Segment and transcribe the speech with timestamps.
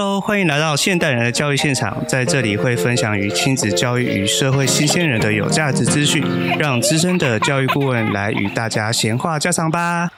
[0.00, 6.24] Hello，欢迎来到现代人的教育现场，在这里会分享与亲子教育与社会新鲜人的有价值资讯，
[6.56, 10.10] 让资深的教育顾问来与大家闲话家常吧。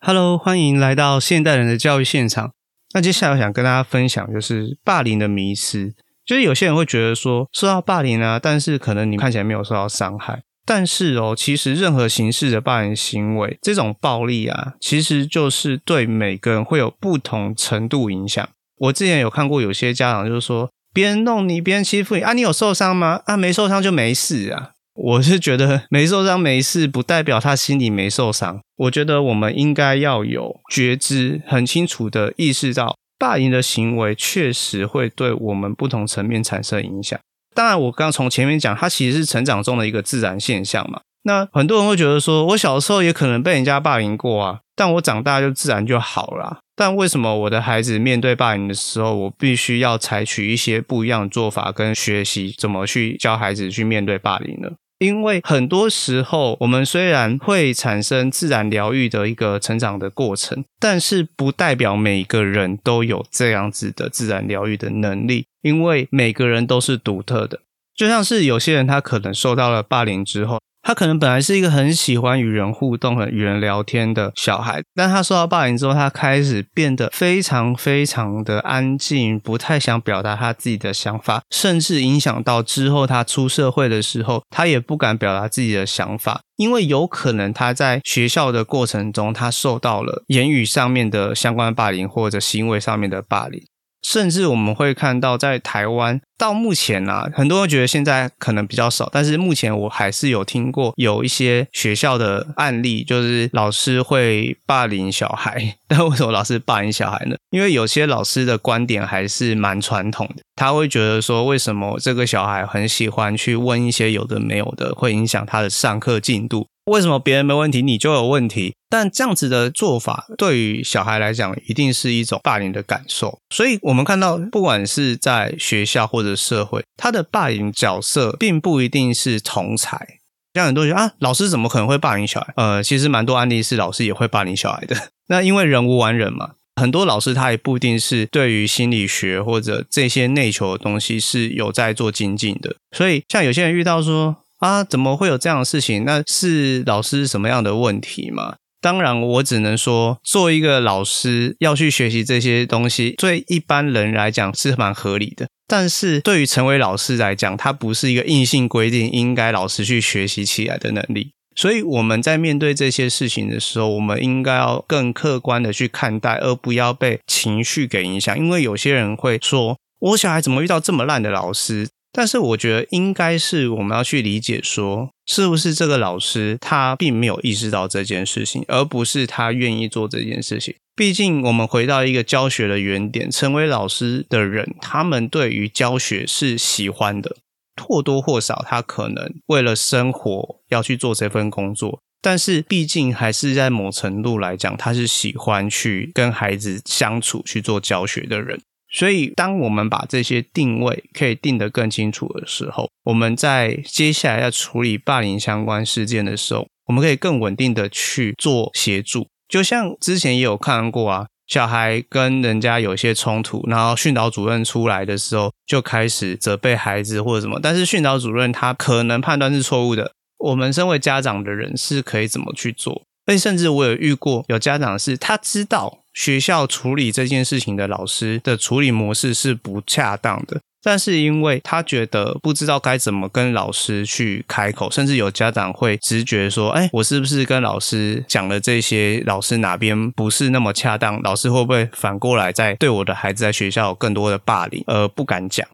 [0.00, 2.50] Hello，欢迎来到现代人的教育现场。
[2.92, 5.94] 那接下来我想跟大家分享，就是霸凌的迷思。
[6.26, 10.42] 就是有些人会觉得说，受到霸凌啊，但是可能你看起来没有受到伤害。
[10.70, 18.46] 但是哦，其实任何形式的霸凌行为，这种暴力啊，其实就是对每个人会有不同程度影响。
[18.76, 23.22] 我之前有看过有些家长就是说，别人弄你，别人欺负你啊，你有受伤吗？
[23.24, 24.72] 啊，没受伤就没事啊。
[24.92, 28.60] 我是觉得没受伤没事，不代表他心里没受伤。
[28.76, 37.18] 我觉得我们应该要有觉知，很清楚的意识到，霸凌的行为确实会对我们不同层面产生影响。
[37.54, 41.00] 当然，我刚从前面讲，它其实是成长中的一个自然现象嘛。
[41.24, 46.58] 那很多人会觉得说，我小时候也可能被人家霸凌过啊，但我长大就自然就好了。
[46.76, 54.70] 但为什么我的孩子面对霸凌的时候，我必须要采取一些不一样的做法跟学习，怎么去教孩子去面对霸凌呢？
[55.00, 67.60] 因为很多时候，我们虽然会产生自然疗愈的一个成长的过程，但是不代表每个人都有这样子的自然疗愈的能力，因为每个人都是独特的。
[67.96, 70.58] 就像是有些人，他可能受到了霸凌之后。
[70.80, 93.62] 他可能本来是一个很喜欢与人互动、很与人聊天的小孩，但他受到霸凌之后，他开始变得非常非常的安静，不太想表达他自己的想法，甚至影响到之后他出社会的时候，他也不敢表达自己的想法，因为有可能他在学校的过程中，他受到了言语上面的相关霸凌，或者行为上面的霸凌。
[94.02, 105.76] 甚至我们会看到，在台湾到目前啊，很多人觉得现在可能比较少，但是目前我还是有听过有一些学校的案例，就是老师会霸凌小孩。
[105.88, 107.36] 但为什么老师霸凌小孩呢？
[107.50, 116.66] 因为有些老师的观点还是蛮传统的，他会觉得说，为什么这个小孩很喜欢去问一些有的没有的，会影响他的上课进度。
[116.88, 118.74] 为什么别人没问题，你就有问题？
[118.90, 123.38] 但这样子的做法对于小孩来讲，一定是一种霸凌的感受。
[123.50, 130.18] 所以，我们看到，不管是在学校或者社会，他的霸凌角色并不一定是同才。
[130.54, 132.54] 像很多人啊，老师怎么可能会霸凌小孩？
[132.56, 134.96] 呃，其实蛮多案例是老师也会霸凌小孩的。
[135.28, 142.74] 那因为人无完人嘛，很多老师他也不一定是对于心理学或者这些内求的东西是有在做精进的。
[142.96, 144.36] 所以，像有些人遇到说。
[144.58, 146.04] 啊，怎么会有这样的事情？
[146.04, 148.56] 那是老师什么样的问题吗？
[148.80, 155.48] 当然，我只能说，做一个老师要去学习这些东西，对一般人来讲是蛮合理的。
[155.66, 161.32] 但是对于成为老师来讲，它不是一个硬性规定，应该老师去学习起来的能力。
[161.56, 168.38] 所以我们在面对这些事情的时候，我们应该要更客观的去看待，而不要被情绪给影响。
[168.38, 171.88] 因为有些人会说，我小孩怎么遇到这么烂的老师？
[172.12, 180.74] 但是我觉得应该是我们要去理解说，是不是这个老师他并没有意识到这件事情，而不是他愿意做这件事情。
[180.96, 187.36] 毕竟我们回到一个教学的原点，成为老师的人，他们对于教学是喜欢的，
[187.80, 198.60] 或多或少他可能为了生活要去做这份工作，但是毕竟还是在某程度来讲，他是喜欢去跟孩子相处，去做教学的人。
[198.90, 209.28] 所以，当我们把这些定位可以定得更清楚的时候，我们在接下来要处理霸凌相关事件的时候，我们可以更稳定的去做协助。
[209.46, 220.12] 就像之前也有看过啊，小孩跟人家有些冲突，然后训导主任出来的时候就开始责备孩子或者什么，但是训导主任他可能判断是错误的。
[220.38, 223.02] 我们身为家长的人是可以怎么去做？
[223.26, 225.98] 而且甚至我有遇过有家长是他知道。
[226.18, 241.22] 学校处理这件事情的老师的处理模式是不恰当的，但是因为他觉得不知道该怎么跟老师去开口，甚至有家长会直觉说：“哎，我是不是跟老师讲了这些，老师哪边不是那么恰当？
[241.22, 245.64] 老师会不会反过来在对我的孩子在学校有更多的霸凌，而不敢讲，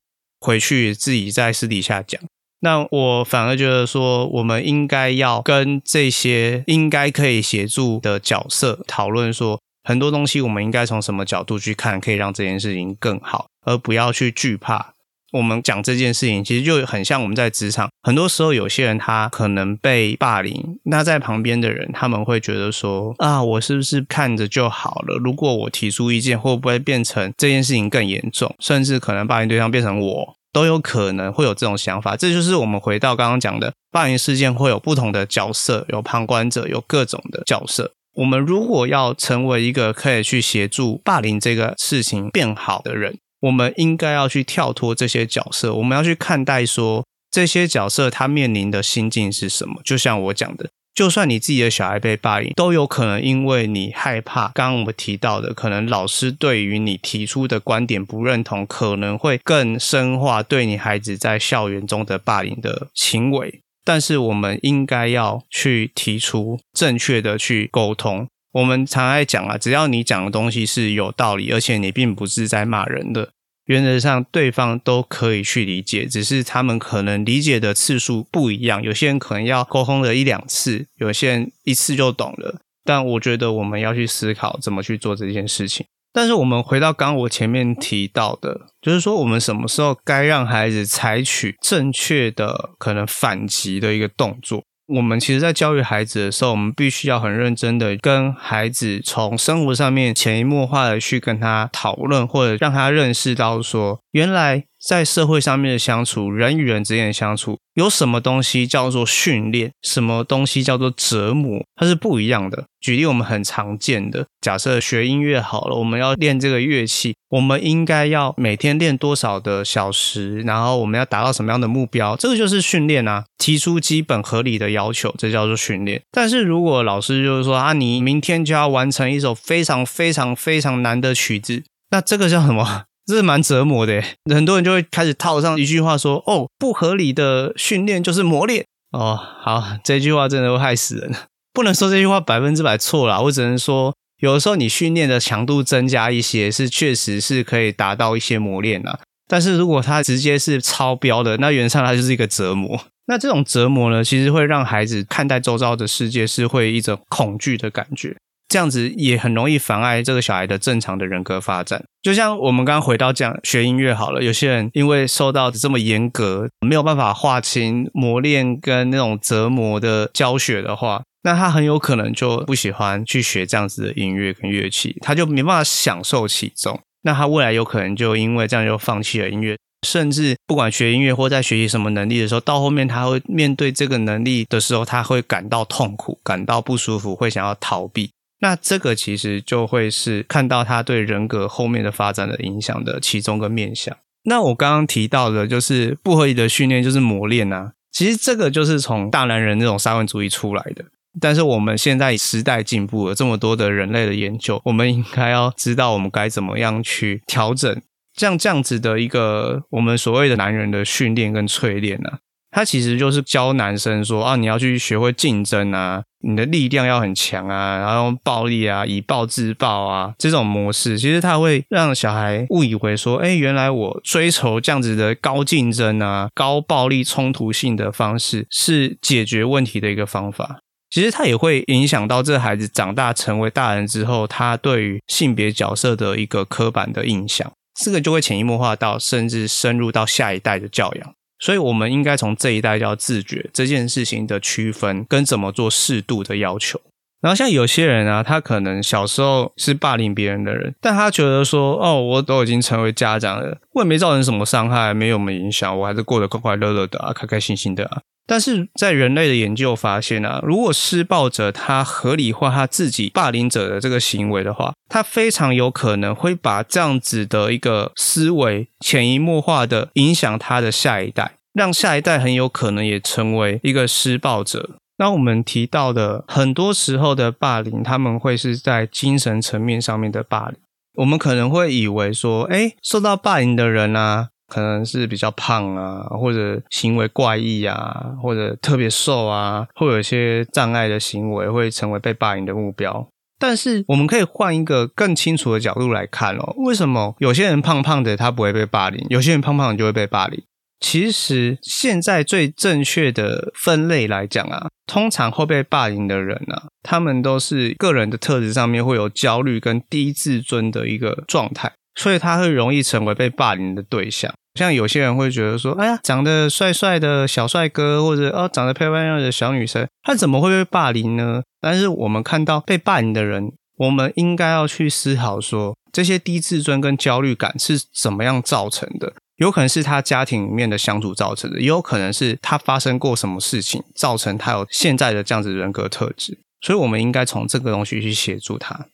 [0.40, 2.20] 回去自己在私底下讲？”
[2.60, 9.58] 那我反而觉得说，我们应该要跟这些应该可以协助的角色讨论说。
[9.84, 14.94] 很多东西我们应该从什么角度去看，可以让这件事情更好，而不要去惧怕。
[15.32, 25.16] 我们讲这件事情，其实就很像我们在职场，很多时候有些人他可能被霸凌，那在旁边的人他们会觉得说啊，我是不是看着就好了？
[25.16, 30.36] 如果我提出意见，会不会变成这件事情更严重，甚至可能霸凌对象变成我？
[30.52, 32.16] 都有可能会有这种想法。
[32.16, 37.90] 这就是我们回到刚刚讲的霸凌事件会有不同的角色，有旁观者，有各种的角色。
[38.14, 49.80] 我们如果要成为一个可以去协助霸凌这个事情变好的人，我们应该要去跳脱这些角色，我们要去看待说这些角色他面临的心境是什么。
[49.84, 63.60] 就像我讲的，就算你自己的小孩被霸凌，都有可能因为你害怕，刚刚我们提到的，可能老师对于你提出的观点不认同，可能会更深化对你孩子在校园中的霸凌的行为。
[63.84, 68.26] 但是我们应该要去提出正确的去沟通。
[68.52, 73.30] 我们常爱讲啊，只要你讲的东西是有道理，而且你并不是在骂人的，
[73.66, 76.06] 原则上对方都可以去理解。
[76.06, 82.60] 只是他们可能理解的次数不一样，有些人可能要沟通了一两次，有些人一次就懂了。
[82.84, 85.84] 但我觉得我们要去思考怎么去做这件事情。
[86.14, 94.62] 但是我们回到刚我前面提到的，就是说我们什么时候该让孩子采取正确的可能反击的一个动作。
[94.86, 104.64] 我们其实，在教育孩子的时候，我们必须要很认真的跟孩子从生活上面潜移默化的去跟他讨论，或者让他认识到说，原来。
[104.86, 112.64] 在社会上面的相处，人与人之间的相处，有什么东西叫做训练，什么东西叫做折磨，它是不一样的。
[112.80, 123.24] 举例，我们很常见的，假设学音乐好了，我们要练这个乐器，我们应该要每天练多少的小时，然后我们要达到什么样的目标，这个就是训练啊。
[123.38, 126.02] 提出基本合理的要求，这叫做训练。
[126.10, 132.84] 但是如果老师就是说啊，你明天就要完成一首非常非常非常难的曲子，那这个叫什么？
[133.06, 134.02] 这是蛮折磨的，
[134.34, 141.12] 很多人就会开始套上一句话说：“哦，不合理的训练就是磨练。”哦，好，这句话真的会害死人。
[141.52, 148.98] 不能说这句话百分之百错啦，我只能说，有的时候你训练的强度增加一些，是确实是可以达到一些磨练啦。
[149.28, 152.80] 但是如果它直接是超标的，那原则上它就是一个折磨。
[153.06, 158.16] 那这种折磨呢，其实会让孩子看待周遭的世界是会一种恐惧的感觉。
[158.48, 161.84] 这样子也很容易妨碍这个小孩的正常的人格发展。
[162.02, 176.78] 就像我们刚刚回到讲学音乐好了，有些人因为受到这么严格，没有办法划清磨练跟那种折磨的教学的话，那他很有可能就不喜欢去学这样子的音乐跟乐器，他就没办法享受其中。
[177.02, 179.56] 那他未来有可能就因为这样就放弃了音乐，
[179.86, 188.10] 甚至不管学音乐或在学习什么能力的时候，到后面他会面对这个能力的时候，他会感到痛苦，感到不舒服，会想要逃避。
[188.44, 193.96] 那这个其实就会是看到他对人格后面的发展的影响的其中个面向。
[194.24, 200.84] 那我刚刚提到的就是不合理的训练就是磨练啊，其实这个就是从大男人那种沙文主义出来的。
[201.18, 207.80] 但是我们现在时代进步了，这么多的人类的研究，我们应该要知道我们该怎么样去调整，
[208.14, 212.18] 像这样子的一个我们所谓的男人的训练跟淬炼呢、啊。
[212.54, 230.60] 他其实就是教男生说啊，你要去学会竞争啊，你的力量要很强啊，然后暴力啊，以暴制暴啊，这种模式，其实他会让小孩误以为说，哎，原来我追求这样子的高竞争啊、高暴力冲突性的方式是解决问题的一个方法。
[230.90, 241.14] 其实他也会影响到这孩子长大成为大人之后，他对于性别角色的一个刻板的印象，这个就会潜移默化到，甚至深入到下一代的教养。
[241.44, 246.80] 所以，我们应该从这一代叫自觉这件事情的区分，跟怎么做适度的要求。
[247.20, 258.00] 然后，像有些人啊，他可能小时候是霸凌别人的人，但他觉得说，哦，我都已经成为家长了，我也没造成什么伤害，没有什么影响，我还是过得快快乐乐的啊，开开心心的啊。
[258.26, 274.78] 但是在人类的研究发现啊，如果施暴者他合理化他自己霸凌者的这个行为的话，他非常有可能会把这样子的一个思维潜移默化的影响他的下一代，让下一代很有可能也成为一个施暴者。
[274.96, 280.56] 那我们提到的很多时候的霸凌，他们会是在精神层面上面的霸凌。
[280.94, 284.28] 我们可能会以为说，诶，受到霸凌的人啊。
[284.54, 293.08] 可能是比较胖啊，或者行为怪异啊，或者特别瘦啊，会有一些障碍的行为，会成为被霸凌的目标。
[293.36, 300.40] 但是我们可以换一个更清楚的角度来看哦，为什么有些人胖胖的他不会被霸凌，有些人胖胖的就会被霸凌？
[300.78, 311.72] 其实现在最正确的分类来讲啊，通常会被霸凌的人啊，他们都是个人的特质上面会有焦虑跟低自尊的一个状态。
[311.96, 329.14] 所以他会容易成为被霸凌的对象，像有些人会觉得说：“哎呀，长得帅帅的小帅哥，或者哦，长得漂漂亮的小女生，他怎么会被霸凌呢？”但是我们看到被霸凌的人，我们应该要去思考说，这些低自尊跟焦虑感是怎么样造成的？
[329.38, 336.38] 有可能是他家庭里面的相处造成的，也有可能是他发生过什么事情造成他有现在的这样子人格特质。
[336.60, 338.86] 所以，我们应该从这个东西去协助他。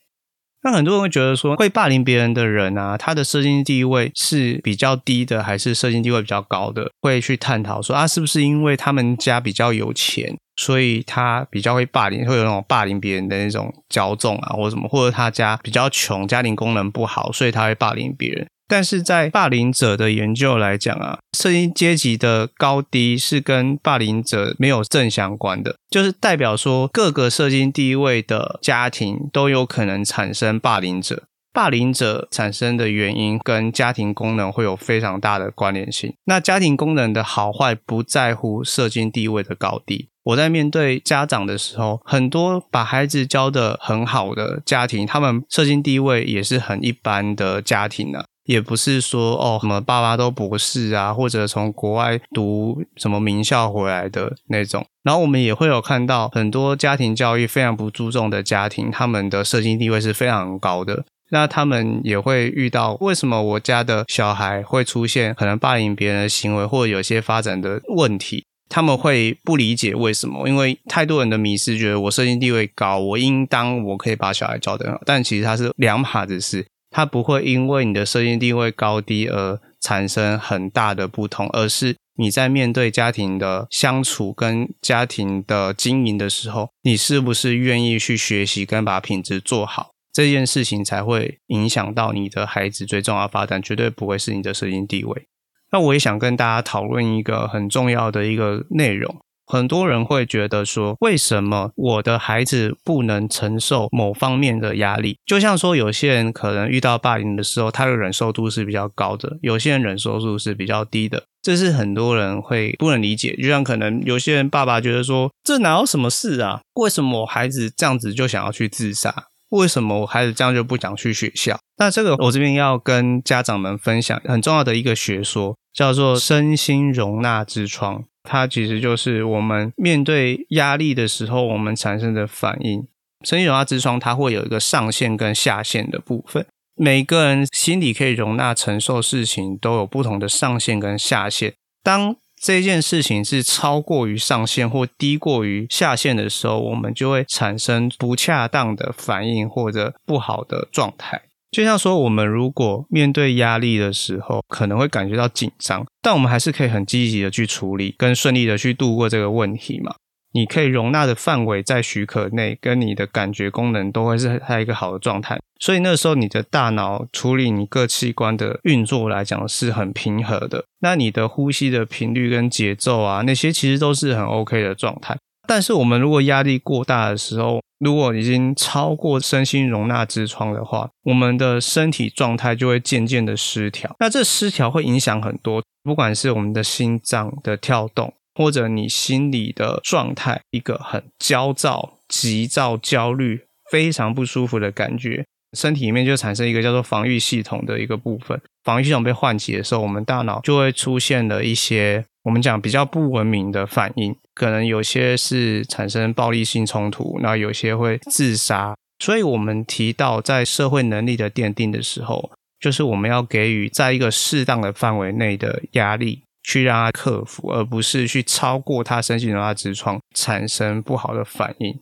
[0.63, 6.91] 那很多人会觉得说，会霸凌别人的人啊，他的社经地位是比较低的，还是社经地位比较高的？
[7.01, 14.87] 会去探讨说，啊，是不是因为他们家比较有钱，所以他比较会霸凌，会有那种霸凌别人的那种骄纵啊，或者什么？
[14.87, 18.47] 或者他家比较穷，家庭功能不好，所以他会霸凌别人。
[18.71, 36.13] 但是在霸凌者的研究来讲啊，社经阶级的高低是跟霸凌者没有正相关的，就是代表说各个社经地位的家庭都有可能产生霸凌者，霸凌者产生的原因跟家庭功能会有非常大的关联性。
[36.23, 40.07] 那家庭功能的好坏不在乎社经地位的高低。
[40.23, 54.85] 我在面对家长的时候，很多把孩子教得很好的家庭，他们社经地位也是很一般的家庭呢、也不是说哦，什么爸爸都博士啊，或者从国外读什么名校回来的那种。
[55.03, 61.05] 然后我们也会有看到很多家庭教育非常不注重的家庭，他们的社经地位是非常高的。
[61.31, 70.47] 那他们也会遇到为什么我家的小孩会出现可能霸凌别人的行为，或者有些发展的问题，他们会不理解为什么？
[70.49, 76.65] 因为太多人的迷思，觉得我社经地位高，我应当我可以把小孩教得很好，但其实它是两码子事。
[76.91, 95.27] 它不会因为你的社经地位高低而产生很大的不同，而是你在面对家庭的相处跟家庭的经营的时候，你是不是愿意去学习跟把品质做好，这件事情才会影响到你的孩子最重要发展，绝对不会是你的社经地位。
[95.71, 99.15] 那我也想跟大家讨论一个很重要的一个内容。
[99.51, 105.17] 很多人会觉得说，为什么我的孩子不能承受某方面的压力？
[105.25, 111.25] 就像说，有些人可能遇到霸凌的时候，他的忍受度是比较高的；有些人忍受度是比较低的。
[111.41, 113.35] 这是很多人会不能理解。
[113.35, 116.61] 就像可能有些人爸爸觉得说，这哪有什么事啊？
[116.75, 119.13] 为什么我孩子这样子就想要去自杀？
[119.49, 121.59] 为什么我孩子这样就不想去学校？
[121.77, 128.05] 那这个我这边要跟家长们分享很重要的一个学说，叫做身心容纳之窗。
[128.23, 132.87] 它其实就是我们面对压力的时候，我们产生的反应。
[133.23, 136.45] 身心容纳之窗，它会有一个上限跟下限的部分。
[136.75, 141.53] 每个人心里可以容纳承受事情都有不同的上限跟下限。
[141.83, 151.21] 当这件事情是超过于上限或低过于下限的时候，我们就会产生不恰当的反应或者不好的状态。
[151.51, 159.93] 就像说，我们如果面对压力的时候，可能会感觉到紧张，但我们还是可以很积极的去处理，跟顺利的去度过这个问题嘛。
[160.33, 170.63] 你可以容纳的范围在许可内，跟你的感觉功能都会是在一个好的状态，所以那时候你的大脑处理你各器官的运作来讲是很平和的。
[170.79, 175.17] 那你的呼吸的频率跟节奏啊，那些其实都是很 OK 的状态。
[175.47, 183.95] 但是我们如果压力过大的时候，如果已经超过身心容纳之窗的话，我们的身体状态就会渐渐的失调。
[183.99, 195.25] 那这失调会影响很多，不管是我们的心脏的跳动，或者你心理的状态，一个很焦躁、急躁、焦虑、非常不舒服的感觉，
[195.57, 198.39] 身体里面就产生一个叫做防御系统的一个部分。
[198.63, 204.15] 防御系统被唤起的时候，我们大脑就会出现了一些我们讲比较不文明的反应。
[204.33, 208.73] 可能有些是产生暴力性冲突，然后有些会自杀。
[208.99, 221.79] 所以，我们提到在社会能力的奠定的时候，就是我们要给予在一个适当的范围内的压力，去让他克服，而不是去超过他身心容纳之窗，产生不好的反应。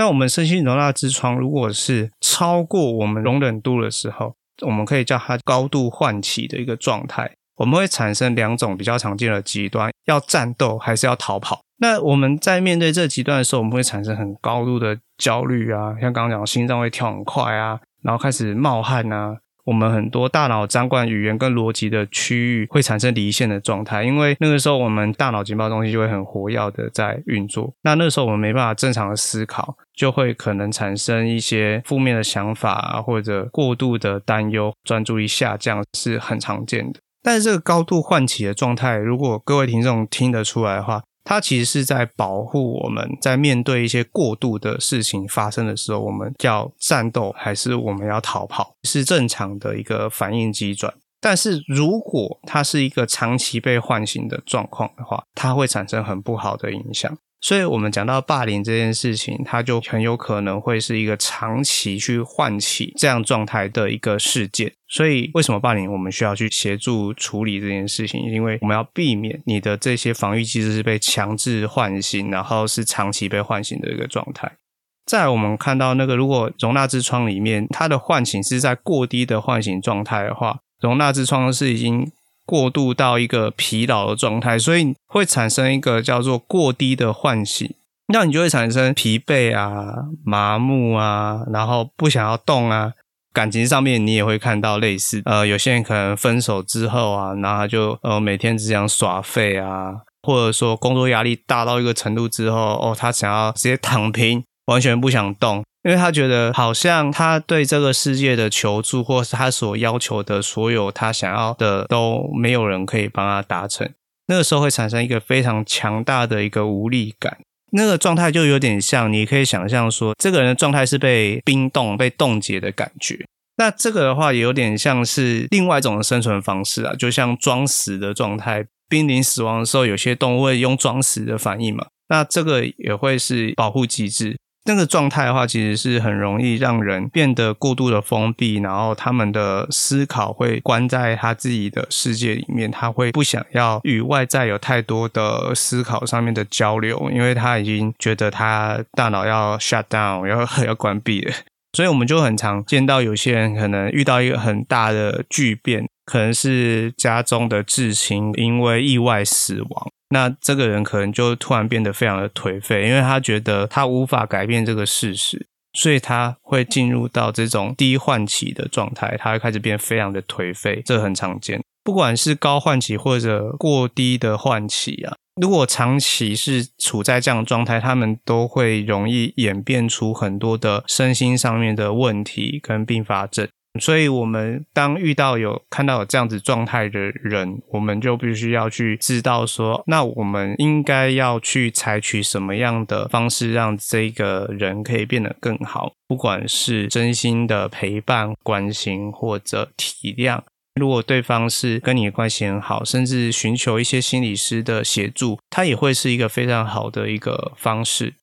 [0.00, 7.30] 那我们身心容纳之窗如果是超过我们容忍度的时候，我们可以叫它高度唤起的一个状态。
[7.56, 11.60] 我们会产生两种比较常见的极端：要战斗还是要逃跑。
[11.80, 19.36] 那我们在面对这极端的时候，我们会产生很高度的焦虑啊，像刚刚讲，心脏会跳很快啊，然后开始冒汗啊。
[19.64, 27.72] 我们很多大脑掌管语言跟逻辑的区域会产生离线的状态，因为那个时候我们大脑情报东西就会很活跃的在运作。
[27.82, 37.00] 那那时候我们没办法正常的思考，就会可能产生一些负面的想法啊，或者过度的担忧，专注力下降是很常见的。
[37.22, 50.92] 但是这个高度唤起的状态，如果各位听众听得出来的话，它其实是在保护我们，在面对一些过度的事情发生的时候，我们要战斗还是我们要逃跑，是正常的一个反应机转。
[51.20, 57.18] 但是如果它是一个长期被唤醒的状况的话，它会产生很不好的影响。
[57.42, 64.70] 所以我们讲到霸凌这件事情，它就很有可能会是一个长期去唤起这样状态的一个事件。
[64.86, 68.20] 所以为什么霸凌我们需要去协助处理这件事情？
[68.30, 74.58] 因为我们要避免你的这些防御机制是被强制唤醒，然后是长期被唤醒的一个状态。
[75.06, 82.12] 再来，我们看到那个如果容纳之窗里面，它的唤醒是在过低的唤醒状态的话，容纳之窗是已经。
[82.50, 87.72] 过度到一个疲劳的状态，所以会产生一个叫做过低的唤醒，
[88.12, 92.94] 那你就会产生疲惫啊、麻木啊，然后不想要动啊。
[93.32, 99.92] 感情上面你也会看到类似，呃，有些人可能分手之后啊，然后就呃每天只想耍废啊，
[100.22, 105.62] 或者说工作压力大到一个程度之后，哦，他想要直接躺平，完全不想动。
[105.82, 113.90] 因为他觉得好像他对这个世界的求助，或是他所要求的所有他想要的，都没有人可以帮他达成。
[114.26, 117.38] 那个时候会产生一个非常强大的一个无力感，
[117.72, 123.24] 那个状态就有点像，你可以想象说，这个人的状态是被冰冻、被冻结的感觉。
[123.56, 131.86] 那这个的话，也有点像是另外一种的生存方式啊，就像装死的状态，濒临死亡的时候，有些动物会用装死的反应嘛。
[132.10, 134.36] 那这个也会是保护机制。
[134.64, 151.32] 那个状态的话，其实是很容易让人变得过度的封闭，然后他们的思考会关在他自己的世界里面，他会不想要与外在有太多的思考上面的交流，因为他已经觉得他大脑要 shut down，要要关闭了。
[151.72, 159.88] 所以我们就很常见到有些人可能遇到一个很大的巨变，可能是家中的至亲因为意外死亡。
[160.12, 171.62] 那这个人可能就突然变得非常的颓废，因为他觉得他无法改变这个事实，所以他会进入到这种低唤起的状态，他会开始变非常的颓废，这很常见。
[171.84, 183.48] 不管是高唤起或者过低的唤起啊，如果长期是处在这样的状态，他们都会容易演变出很多的身心上面的问题跟并发症。
[183.78, 195.92] 所以，我们当遇到有看到有这样子状态的人，我们就必须要去知道说，那我们应该要去采取什么样的方式，让这个人可以变得更好。
[196.08, 200.40] 不管是真心的陪伴、关心或者体谅，
[200.74, 208.14] 如果对方是跟你的关系很好，甚至寻求一些心理师的协助，他也会是一个非常好的一个方式。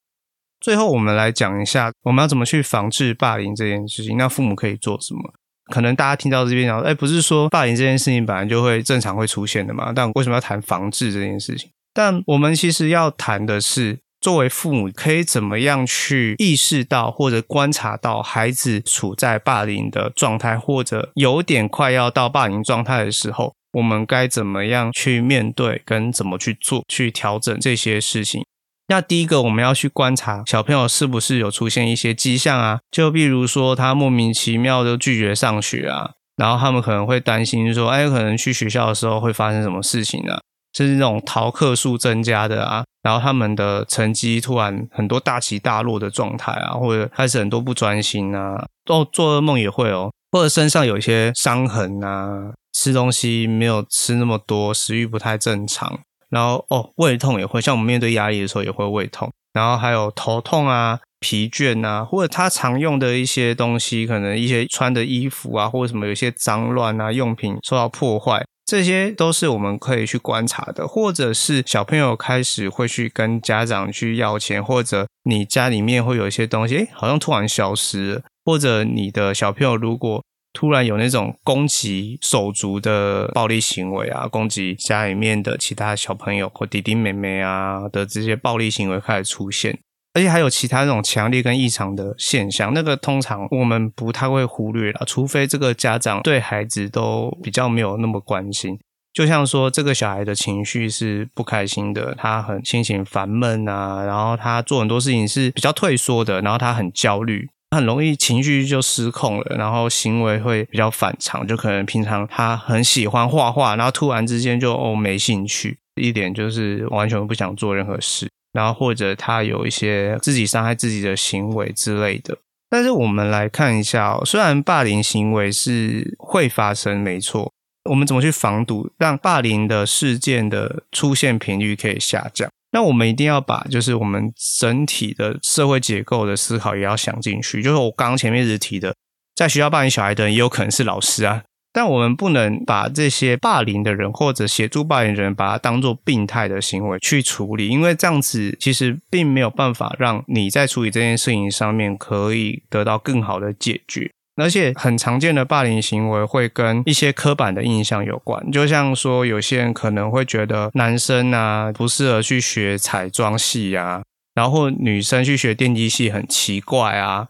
[0.60, 4.17] 最后，我们来讲一下我们要怎么去防治霸凌这件事情。
[4.17, 5.34] 那父母可以做什么？
[5.69, 9.91] 可能大家听到这边讲，哎，不是说霸凌这件事情本来就会正常会出现的嘛？
[9.93, 11.69] 但为什么要谈防治这件事情？
[11.93, 28.43] 但我们其实要谈的是，作为父母可以怎么样去意识到或者观察到孩子处在霸凌的状态，或者有点快要到霸凌状态的时候，我们该怎么样去面对，跟怎么去做，去调整这些事情。
[28.89, 40.39] 那第一个，我们要去观察小朋友是不是有出现一些迹象啊，就比如说他莫名其妙的拒绝上学啊，然后他们可能会担心说，哎，可能去学校的时候会发生什么事情啊，
[40.71, 56.00] 就是那种逃课数增加的啊，然后他们的成绩突然很多大起大落的状态啊，或者开始很多不专心啊，哦，做噩梦也会哦，或者身上有一些伤痕啊，吃东西没有吃那么多，食欲不太正常。
[56.30, 59.32] 然后哦，胃痛也会，像我们面对压力的时候也会胃痛。
[59.54, 70.88] 然后还有头痛啊、疲倦啊，或者他常用的一些东西，可能一些穿的衣服啊，或者什么有些脏乱啊，用品受到破坏，这些都是我们可以去观察的。
[70.88, 80.24] 或者是小朋友开始会去跟家长去要钱，或者你家里面会有一些东西，诶，好像突然消失了，或者你的小朋友如果。
[80.58, 89.78] 突然有那种攻击手足的暴力行为啊，攻击家里面的其他小朋友或弟弟妹妹啊的这些暴力行为开始出现，
[90.15, 98.80] 而且还有其他那种强烈跟异常的现象，那个通常我们不太会忽略了，除非这个家长对孩子都比较没有那么关心。
[99.13, 107.48] 就像说这个小孩的情绪是不开心的，他很心情烦闷啊，然后他做很多事情是比较退缩的，然后他很焦虑。
[107.75, 122.38] 很容易情绪就失控了，然后行为会比较反常，就可能平常他很喜欢画画，然后突然之间就哦没兴趣，一点就是完全不想做任何事，然后或者他有一些自己伤害自己的行为之类的。
[122.69, 127.51] 但是我们来看一下哦，虽然霸凌行为是会发生，没错，
[127.89, 132.49] 我们怎么去防堵，让霸凌的事件的出现频率可以下降？
[132.71, 137.63] 那我们一定要把，就是我们整体的社会结构的思考也要想进去。
[137.63, 138.93] 就是我刚刚前面一直提的，
[139.36, 154.12] 在学校霸凌小孩的人也有可能是老师啊，但我们不能把这些霸凌的人或者协助霸凌的人，把它当做病态的行为去处理，因为这样子其实并没有办法让你在处理这件事情上面可以得到更好的解决。
[154.38, 167.28] 而且很常见的霸凌行为会跟一些刻板的印象有关，就像说有些人可能会觉得男生啊不适合去学彩妆系啊，然后女生去学电机系很奇怪啊。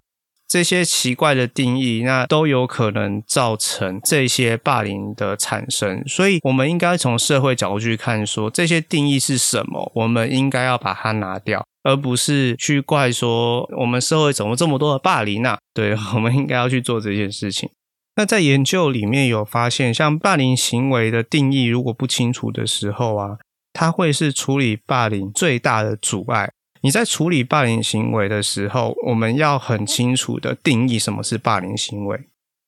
[0.48, 15.58] 这些奇怪的定义，那都有可能造成这些霸凌的产生，所以我们应该从社会角度去看说，说这些定义是什么，我们应该要把它拿掉，而不是去怪说我们社会怎么这么多的霸凌啊？
[15.74, 17.70] 对， 我们应该要去做这件事情。
[18.16, 23.38] 那在研究里面有发现，像霸凌行为的定义如果不清楚的时候啊，
[23.74, 26.52] 它会是处理霸凌最大的阻碍。
[26.88, 32.18] 你在处理霸凌行为的时候，我们要很清楚的定义什么是霸凌行为，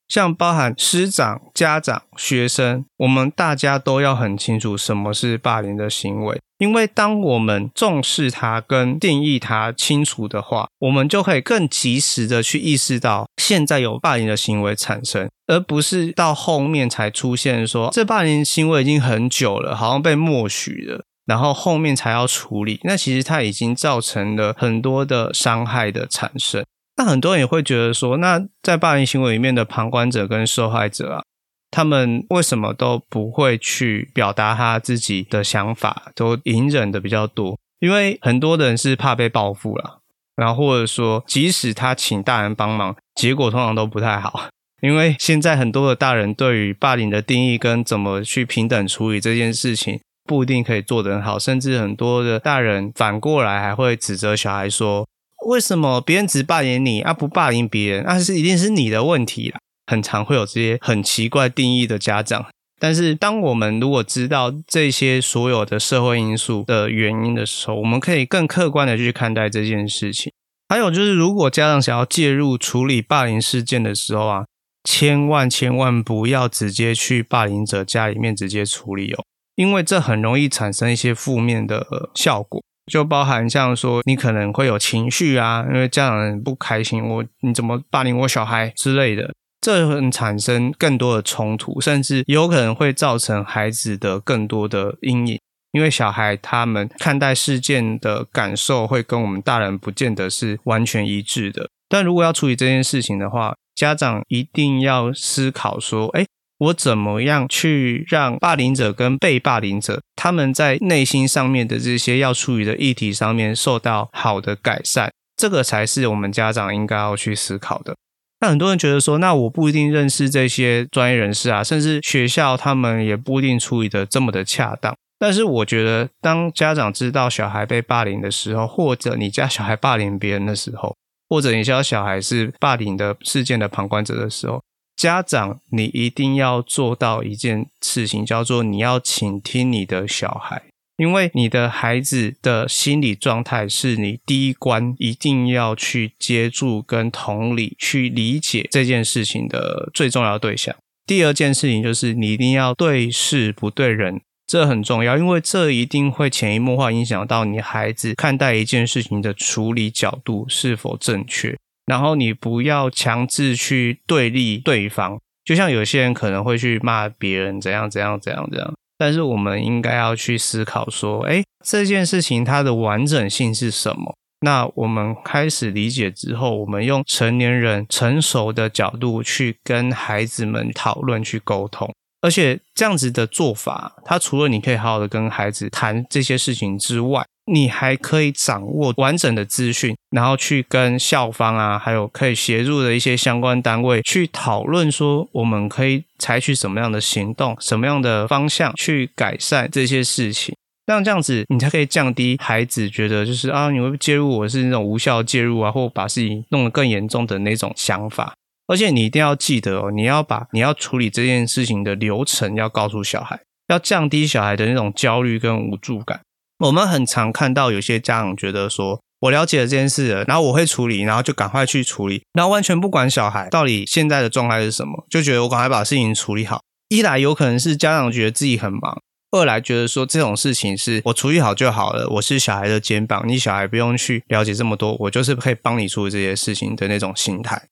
[0.10, 6.38] 像包含师长、家长、学生，我们大家都要很清楚什么是霸凌的行为。
[6.58, 21.05] 因为当我们重视它跟定义它清楚的话，我们就可以更及时的去意识到现在有霸凌的行为产生，而不是到后面才出现说这霸凌行为已经很久了，好像被默许了。
[21.30, 26.65] 然后后面才要处理，那其实它已经造成了很多的伤害的产生。
[26.98, 31.24] 那很多人也会觉得说，那在霸凌行为里面的旁观者跟受害者啊，
[31.70, 37.60] 他们为什么都不会去表达他自己的想法，都隐忍的比较多？
[37.80, 40.00] 因为很多人是怕被报复了，
[40.36, 44.50] 然后或者说，即使他请大人帮忙，结果通常都不太好。
[44.82, 50.00] 因为现在很多的大人对于霸凌的定义跟怎么去平等处理这件事情。
[50.30, 55.08] 不一定可以做得很好，甚至很多的大人反过来还会指责小孩说
[55.50, 58.04] ：“为什么别人只霸凌你，而、啊、不霸凌别人？
[58.04, 59.58] 那、啊、是一定是你的问题啦。”
[59.92, 62.46] 很常会有这些很奇怪定义的家长。
[62.80, 70.32] 但是，当我们如果知道这些所有的社会因素的原因的时候，我们可以更客观的去看待这件事情。
[70.70, 74.46] 还有就是，如果家长想要介入处理霸凌事件的时候啊，
[74.84, 79.24] 千万千万不要直接去霸凌者家里面直接处理哦。
[79.60, 95.38] 因为这很容易产生一些负面的效果，就包含像说你可能会有情绪啊，因为家长不开心，我你怎么霸凌我小孩之类的，这会产生更多的冲突，甚至有可能会造成孩子的更多的阴影，
[95.74, 101.69] 因为小孩他们看待事件的感受会跟我们大人不见得是完全一致的。
[101.89, 106.26] 但如果要处理这件事情的话，家长一定要思考说，哎。
[106.60, 115.10] 我怎么样去让霸凌者跟被霸凌者他们在内心上面的这些要处理的议题上面受到好的改善？
[115.38, 117.95] 这个才是我们家长应该要去思考的。
[118.41, 124.95] 那很多人觉得说，那我不一定认识这些专业人士啊，甚至学校他们也不一定处理的这么的恰当。
[125.17, 130.95] 但是我觉得，当家长知道小孩被霸凌的时候，或者你家小孩霸凌别人的时候，
[131.28, 134.62] 或者你家小孩是霸凌的事件的旁观者的时候，
[134.99, 140.62] 家长，你一定要做到一件事情，叫做你要倾听你的小孩，
[140.97, 150.75] 因为你的孩子的心理状态是你第一关一定要去接触跟同理去理解这件事情的最重要的对象。
[151.07, 161.57] 第二件事情就是你一定要对事不对人，这很重要，因为这一定会潜移默化影响到你孩子看待一件事情的处理角度是否正确。
[161.89, 174.13] 然后你不要强制去对立对方，就像有些人可能会去骂别人怎样怎样怎样怎样，但是我们应该要去思考说，诶，这件事情它的完整性是什么？
[174.41, 200.55] 那我们开始理解之后，我们用成年人成熟的角度去跟孩子们讨论、去沟通，而且这样子的做法，它除了你可以好好的跟孩子谈这些事情之外，你还可以掌握完整的资讯，然后去跟校方啊，还有可以协助的一些相关单位去讨论，说我们可以采取什么样的行动，什么样的方向去改善这些事情。
[200.88, 208.33] 那这样子，你才可以降低孩子觉得就是啊，你会介入我是那种无效介入啊，或把事情弄得更严重的那种想法。
[208.67, 216.19] 而且你一定要记得哦，你要把你要处理这件事情的流程要告诉小孩，要降低小孩的那种焦虑跟无助感。
[216.60, 226.62] 我们很常看到有些家长觉得说，我了解了这件事了，然后我会处理，然后就赶快去处理，然后完全不管小孩到底现在的状态是什么，就觉得我赶快把事情处理好。
[226.89, 237.67] 一来有可能是家长觉得自己很忙，二来觉得说这种事情是我处理好就好了，我是小孩的肩膀，你小孩不用去了解这么多，我就是可以帮你处理这些事情的那种心态。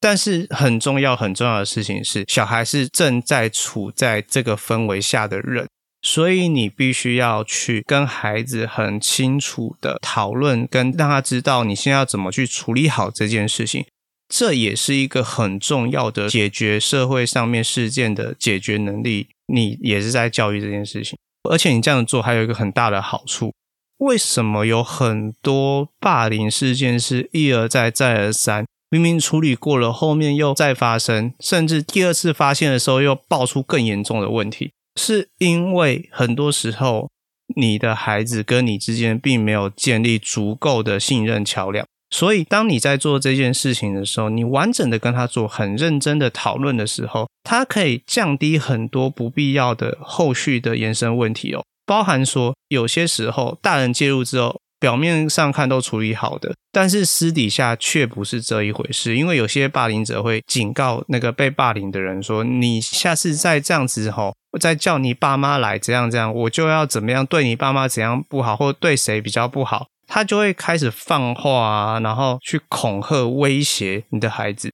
[0.00, 5.68] 但是很重要很重要的事情是，小孩是正在处在这个氛围下的人。
[6.02, 13.86] 所以你必须要去跟孩子很清楚的讨论，跟让他知道你现在要怎么去处理好这件事情。
[14.28, 19.28] 这也是一个很重要的解决社会上面事件的解决能力。
[19.46, 21.18] 你也是在教育这件事情，
[21.50, 23.52] 而且你这样做还有一个很大的好处。
[23.98, 34.72] 为什么有很多霸凌事件是一而再再而三，明明处理过了，后面又再发生，甚至第二次发现的时候又爆出更严重的问题？
[34.96, 37.10] 是因为很多时候，
[37.56, 54.61] 你的孩子跟你之间并没有建立足够的信任桥梁，所以当你在做这件事情的时候，你完整的跟他做很认真的讨论的时候，他可以降低很多不必要的后续的延伸问题哦，包含说有些时候大人介入之后。
[54.82, 59.14] 表面上看都处理好的，但是私底下却不是这一回事。
[59.14, 74.68] 因为有些霸凌者会警告那个被霸凌的人说：“你下次再这样子吼，我再叫你爸妈来这样这样，我就要怎么样对你爸妈怎样不好，或对谁比较不好。”他就会开始放话啊，然后去恐吓、威胁你的孩子。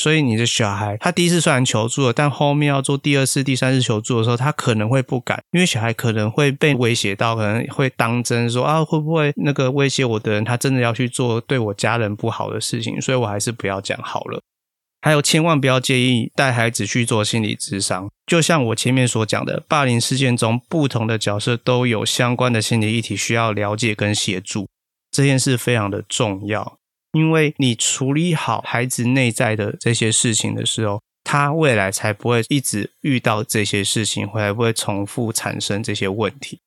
[0.00, 14.40] 所以你的小孩，他第一次虽然求助了，但后面要做第二次、第三次求助的时候，他可能会不敢，因为小孩可能会被威胁到，可能会当真说啊，会不会那个威胁我的人，他真的要去做对我家人不好的事情，所以我还是不要讲好了。
[15.00, 24.66] 还有，千万不要介意带孩子去做心理咨商，就像我前面所讲的，霸凌事件中不同的角色都有相关的心理议题需要了解跟协助，
[25.12, 26.78] 这件事非常的重要。
[27.14, 36.58] 因为你处理好孩子内在的这些事情的时候，他未来才不会一直遇到这些事情，才不会重复产生这些问题。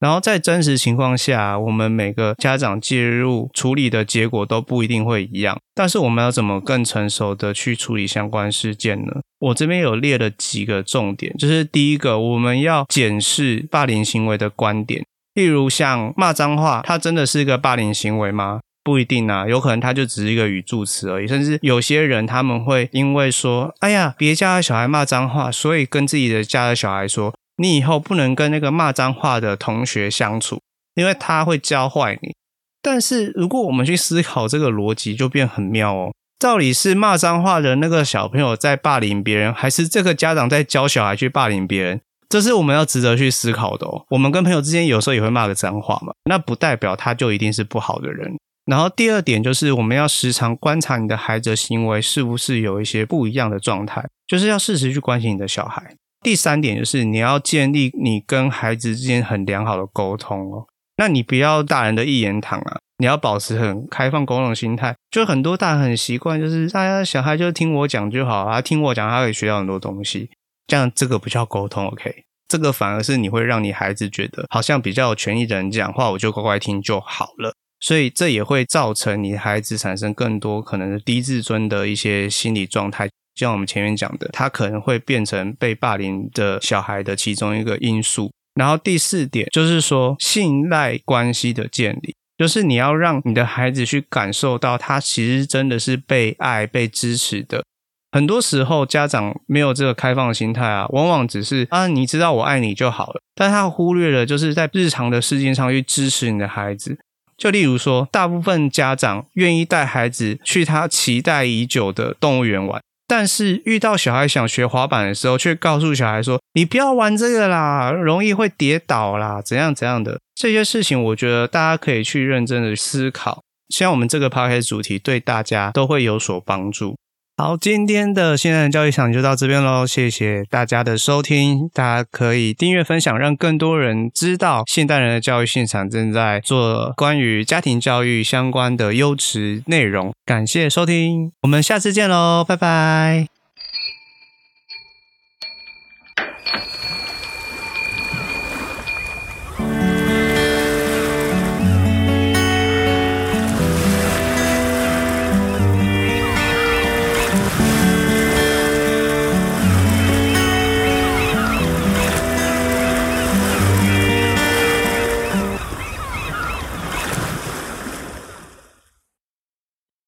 [0.00, 5.58] 然后在真实情况下，我们每个家长介入处理的结果都不一定会一样。
[5.74, 9.20] 但是我们要怎么更成熟的去处理相关事件呢？
[9.40, 18.60] 我这边有列了几个重点，就是第一个，我们要检视霸凌行为的观点，例如像骂脏话，它真的是一个霸凌行为吗？
[18.88, 21.28] 不一定啊，有可能他就只是一个语助词而已。
[21.28, 30.58] 甚至有些人他们会因为说：“哎呀，别家的小孩骂脏话”，所以跟自己的家的小孩说：“你以后不能跟那个骂脏话的同学相处，
[30.94, 32.34] 因为他会教坏你。”
[32.80, 36.14] 但是如果我们去思考这个逻辑，就变很妙哦。
[36.38, 42.00] 到底是骂脏话的那个小朋友在霸凌别人，还是这个家长在教小孩去霸凌别人？
[42.28, 44.04] 这是我们要值得去思考的哦。
[44.10, 48.36] 我们跟朋友之间有时候也会骂个脏话嘛，那不代表他就一定是不好的人。
[48.68, 55.96] 然后第二点就是，我们要时常观察你的孩子的行为是不是有一些不一样的状态，就是要适时去关心你的小孩。
[56.20, 60.66] 第三点就是，你要建立你跟孩子之间很良好的沟通哦。
[60.98, 64.94] 那你不要大人的一言堂啊，你要保持很开放沟通的心态。
[65.10, 70.28] 就很多大人很习惯，就是大家小孩就听我讲就好啊，听我讲他可以学到很多东西，
[70.66, 72.24] 这样这个不叫沟通，OK？
[72.48, 77.54] 这个反而是你会让你孩子觉得好像比较有权益的人讲话，我就乖乖听就好了。
[77.80, 88.30] 所以这也会造成你孩子产生更多可能是低自尊的一些心理状态，就像我们前面讲的，他可能会变成被霸凌的小孩的其中一个因素。
[88.54, 97.62] 然后第四点就是说，信赖关系的建立，就是你要让你的孩子去感受到他其实真的是被爱、被支持的。
[98.10, 106.98] 很多时候家长没有这个开放心态啊，往往只是啊，你知道我爱你就好了，但他忽略了就是在日常的事件上去支持你的孩子。
[107.38, 126.96] 就例如说，大部分家长愿意带孩子去他期待已久的动物园玩，但是遇到小孩想学滑板的时候，却告诉小孩说：“你不要玩这个啦，容易会跌倒啦，怎样怎样的。”这些事情，我觉得大家可以去认真的思考，像我们这个 podcast 主题对大家都会有所帮助。
[127.40, 140.12] 好，今天的现代人教育场就到这边喽，谢谢大家的收听，大家可以订阅分享，让更多人知道现代人的教育现场正在做关于家庭教育相关的优质内容。
[140.26, 143.37] 感谢收听，我们下次见喽，拜拜。